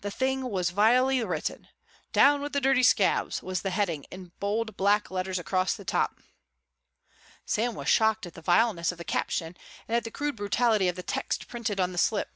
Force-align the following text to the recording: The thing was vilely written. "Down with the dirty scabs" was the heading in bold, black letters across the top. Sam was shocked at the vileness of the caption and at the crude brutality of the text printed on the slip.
The 0.00 0.10
thing 0.10 0.48
was 0.48 0.70
vilely 0.70 1.22
written. 1.22 1.68
"Down 2.14 2.40
with 2.40 2.54
the 2.54 2.60
dirty 2.62 2.82
scabs" 2.82 3.42
was 3.42 3.60
the 3.60 3.68
heading 3.68 4.04
in 4.04 4.32
bold, 4.40 4.78
black 4.78 5.10
letters 5.10 5.38
across 5.38 5.74
the 5.74 5.84
top. 5.84 6.20
Sam 7.44 7.74
was 7.74 7.90
shocked 7.90 8.24
at 8.24 8.32
the 8.32 8.40
vileness 8.40 8.92
of 8.92 8.96
the 8.96 9.04
caption 9.04 9.58
and 9.86 9.94
at 9.94 10.04
the 10.04 10.10
crude 10.10 10.36
brutality 10.36 10.88
of 10.88 10.96
the 10.96 11.02
text 11.02 11.48
printed 11.48 11.80
on 11.80 11.92
the 11.92 11.98
slip. 11.98 12.30